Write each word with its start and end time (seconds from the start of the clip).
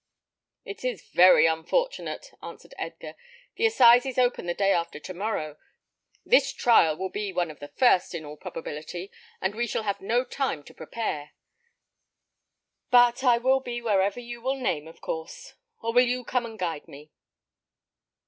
"It 0.65 0.83
is 0.83 1.09
very 1.11 1.45
unfortunate," 1.45 2.31
answered 2.41 2.73
Edgar; 2.79 3.13
"the 3.55 3.67
assizes 3.67 4.17
open 4.17 4.47
the 4.47 4.55
day 4.55 4.71
after 4.71 4.99
to 4.99 5.13
morrow; 5.13 5.57
this 6.25 6.51
trial 6.51 6.97
will 6.97 7.11
be 7.11 7.31
one 7.31 7.51
of 7.51 7.59
the 7.59 7.67
first, 7.67 8.15
in 8.15 8.25
all 8.25 8.35
probability, 8.35 9.11
and 9.41 9.53
we 9.53 9.67
shall 9.67 9.83
have 9.83 10.01
no 10.01 10.23
time 10.23 10.63
to 10.63 10.73
prepare. 10.73 11.33
But 12.89 13.23
I 13.23 13.37
will 13.37 13.59
be 13.59 13.79
wherever 13.79 14.19
you 14.19 14.41
will 14.41 14.55
name, 14.59 14.87
of 14.87 15.01
course; 15.01 15.53
or 15.81 15.93
will 15.93 16.07
you 16.07 16.23
come 16.23 16.47
and 16.47 16.57
guide 16.57 16.87
me?" 16.87 17.11